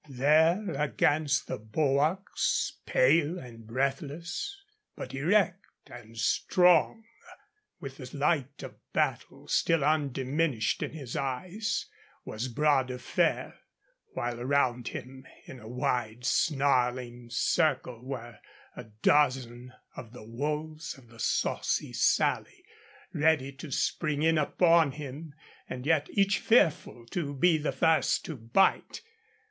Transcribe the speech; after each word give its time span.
There 0.09 0.71
against 0.81 1.45
the 1.45 1.59
bulwarks, 1.59 2.79
pale 2.87 3.37
and 3.37 3.67
breathless, 3.67 4.57
but 4.95 5.13
erect 5.13 5.67
and 5.91 6.17
strong, 6.17 7.03
with 7.79 7.97
the 7.97 8.17
light 8.17 8.63
of 8.63 8.79
battle 8.93 9.47
still 9.47 9.83
undiminished 9.85 10.81
in 10.81 10.93
his 10.93 11.15
eyes, 11.15 11.85
was 12.25 12.47
Bras 12.47 12.87
de 12.87 12.97
Fer; 12.97 13.53
while 14.13 14.39
around 14.39 14.87
him 14.87 15.27
in 15.45 15.59
a 15.59 15.67
wide, 15.69 16.25
snarling 16.25 17.29
circle 17.29 18.03
were 18.03 18.39
a 18.75 18.85
dozen 19.03 19.71
of 19.95 20.13
the 20.13 20.23
wolves 20.25 20.97
of 20.97 21.09
the 21.09 21.19
Saucy 21.19 21.93
Sally, 21.93 22.63
ready 23.13 23.51
to 23.51 23.69
spring 23.71 24.23
in 24.23 24.39
upon 24.39 24.93
him, 24.93 25.35
and 25.69 25.85
yet 25.85 26.07
each 26.09 26.39
fearful 26.39 27.05
to 27.11 27.35
be 27.35 27.59
the 27.59 27.71
first 27.71 28.25
to 28.25 28.35
bite. 28.35 29.03